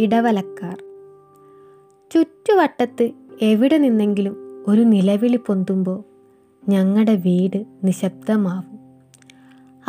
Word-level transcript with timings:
ഇടവലക്കാർ. 0.00 0.82
ചുറ്റുവട്ടത്ത് 2.12 3.10
എവിടെ 3.42 3.78
നിന്നെങ്കിലും 3.78 4.64
ഒരു 4.68 4.80
നിലവിളി 4.80 5.36
പൊന്തുമ്പോൾ 5.36 6.04
ഞങ്ങളുടെ 6.68 7.14
വീട് 7.14 7.64
നിശബ്ദമാവും. 7.84 8.78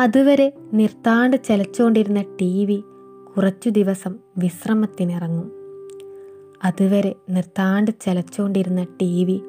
അതുവരെ 0.00 0.52
നിർത്താണ്ട് 0.72 1.36
ചലച്ചുകൊണ്ടിരുന്ന 1.48 2.22
ടി 2.22 2.64
വി 2.64 2.82
കുറച്ചു 3.36 3.70
ദിവസം 3.70 4.14
വിശ്രമത്തിനിറങ്ങും. 4.38 5.52
അതുവരെ 6.64 7.14
നിർത്താണ്ട് 7.30 7.90
ചലച്ചുകൊണ്ടിരുന്ന 8.00 8.84
ടി 8.84 9.24
വി 9.24 9.40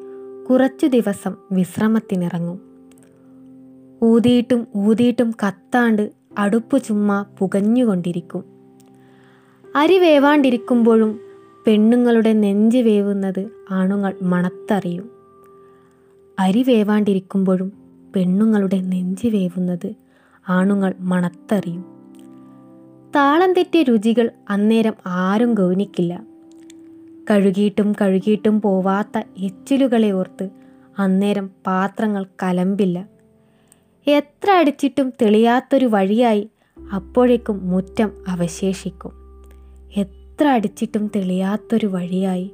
കുറച്ചു 0.49 0.85
ദിവസം 0.87 1.35
വിശ്രമത്തിനിറങ്ങും. 1.51 2.61
ഊതിയിട്ടും 4.03 4.67
ഊതിയിട്ടും 4.77 5.31
കത്താണ്ട് 5.47 6.11
അടുപ്പ് 6.37 6.83
ചുമ്മാ 6.83 7.25
പുകഞ്ഞുകൊണ്ടിരിക്കും. 7.39 8.52
അരി 9.75 9.97
വേവാണ്ടിരിക്കുമ്പോഴും 9.99 11.19
പെണ്ണുങ്ങളുടെ 11.67 12.33
നെഞ്ച് 12.33 12.77
വേവുന്നത് 12.77 13.49
ആണുങ്ങൾ 13.71 14.15
മണത്തറിയും. 14.21 15.09
അരി 16.39 16.63
വേവാണ്ടിരിക്കുമ്പോഴും 16.63 17.73
പെണ്ണുങ്ങളുടെ 18.15 18.81
നെഞ്ച് 18.81 19.27
വേവുന്നത് 19.27 19.95
ആണുങ്ങൾ 20.47 20.93
മണത്തറിയും. 20.99 21.83
താളം 23.15 23.53
തെറ്റിയ 23.53 23.83
രുചികൾ 23.83 24.31
അന്നേരം 24.49 24.93
ആരും 25.05 25.53
ഗൗനിക്കില്ല. 25.53 26.23
കഴുകിയിട്ടും 27.29 27.95
കഴുകിയിട്ടും 28.01 28.61
പോവാത്ത 28.61 29.21
എച്ചിലുകളെ 29.37 30.11
ഓർത്ത് 30.11 30.49
അന്നേരം 30.99 31.49
പാത്രങ്ങൾ 31.67 32.25
കലമ്പില്ല. 32.43 33.07
എത്ര 34.07 34.51
അടിച്ചിട്ടും 34.51 35.09
തെളിയാത്തൊരു 35.21 35.85
വഴിയായി 35.85 36.49
അപ്പോഴേക്കും 36.93 37.69
മുറ്റം 37.69 38.11
അവശേഷിക്കും. 38.27 39.22
എത്ര 40.33 40.47
അടിച്ചിട്ടും 40.47 41.11
തെളിയാത്തൊരു 41.15 41.87
വഴിയായി 41.87 42.51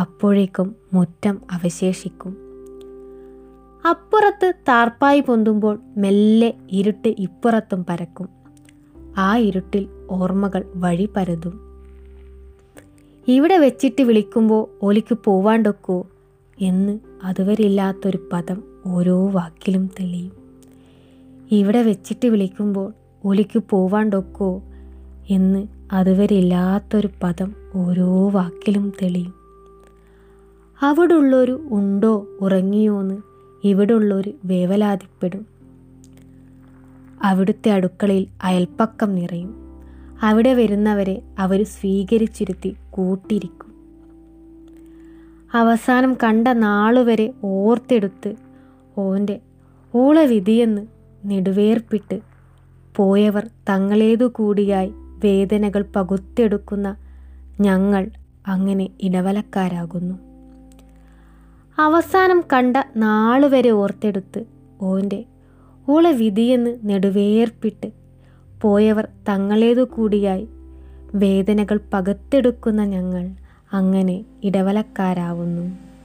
അപ്പോഴേക്കും 0.00 0.76
മുറ്റം 0.92 1.40
അവശേഷിക്കും. 1.52 2.36
അപ്പുറത്ത് 3.90 4.52
താർപ്പായി 4.68 5.20
പൊന്തുമ്പോൾ 5.20 5.78
മെല്ലെ 5.96 6.54
ഇരുട്ട് 6.70 7.14
ഇപ്പുറത്തും 7.18 7.86
പരക്കും. 7.88 8.28
ആ 9.18 9.38
ഇരുട്ടിൽ 9.38 9.88
ഓർമ്മകൾ 10.10 10.64
വഴി 10.76 11.08
പരതും. 11.16 11.60
ഇവിടെ 13.28 13.58
വെച്ചിട്ട് 13.58 14.02
വിളിക്കുമ്പോൾ 14.02 14.68
ഒലിക്ക് 14.82 15.18
പോവാണ്ടൊക്കോ 15.24 16.06
എന്ന് 16.60 16.98
അതുവരില്ലാത്തൊരു 17.24 18.28
പദം 18.32 18.62
ഓരോ 18.86 19.28
വാക്കിലും 19.28 19.86
തെളിയും. 19.86 20.32
ഇവിടെ 21.50 21.82
വെച്ചിട്ട് 21.82 22.28
വിളിക്കുമ്പോൾ 22.28 22.92
ഒലിക്ക് 23.24 23.62
പോവാണ്ടൊക്കോ 23.70 24.62
എന്ന് 25.30 25.75
അതുവരില്ലാത്തൊരു 25.92 27.08
പദം 27.22 27.54
ഓരോ 27.74 28.28
വാക്കിലും 28.28 28.92
തെളിയും. 29.02 29.34
അവിടെ 30.80 31.14
ഉള്ളൊരു 31.14 31.66
ഉണ്ടോ 31.70 32.26
ഉറങ്ങിയോന്ന് 32.40 33.18
ഇവിടുള്ളൊരു 33.64 34.32
വേവലാതിപ്പെടും. 34.44 35.46
അവിടുത്തെ 37.22 37.70
അടുക്കളയിൽ 37.70 38.26
അയൽപ്പക്കം 38.44 39.14
നിറയും. 39.14 39.66
അവിടെ 40.22 40.54
വരുന്നവരെ 40.54 41.22
അവർ 41.38 41.62
സ്വീകരിച്ചിരുത്തി 41.62 42.76
കൂട്ടിരിക്കും 42.90 43.66
അവസാനം 45.54 46.14
കണ്ട 46.14 46.48
നാളുവരെ 46.48 47.32
ഓർത്തെടുത്ത് 47.44 48.34
ഓന്റെ 48.98 49.40
ഓളെ 49.94 50.26
വിധിയെന്ന് 50.26 50.86
നെടുവേർപ്പിട്ട് 51.24 52.20
പോയവർ 52.96 53.50
തങ്ങളേതു 53.68 54.24
കൂടിയായി 54.24 54.92
വേദനകൾ 55.24 55.84
പകുത്തെടുക്കുന്ന 55.96 56.96
ഞങ്ങൾ 57.60 58.10
അങ്ങനെ 58.46 58.88
ഇടവലക്കാരാകുന്നു. 59.00 60.14
അവസാനം 61.78 62.44
കണ്ട 62.52 62.76
നാളുവരെ 62.96 63.70
ഓർത്തെടുത്ത് 63.70 64.46
ഓന്റെ 64.80 65.24
ഓളെ 65.88 66.12
വിധിയെന്ന് 66.12 66.78
നെടുവേർപ്പിട്ട് 66.84 67.92
പോയവർ 68.62 69.08
തങ്ങളേതു 69.28 69.80
കൂടിയായി 69.80 70.48
വേദനകൾ 71.14 71.80
പകത്തെടുക്കുന്ന 71.92 72.82
ഞങ്ങൾ 72.84 73.24
അങ്ങനെ 73.72 74.24
ഇടവലക്കാരാവുന്നു. 74.42 75.95